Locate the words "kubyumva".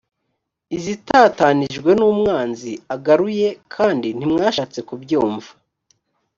4.87-5.51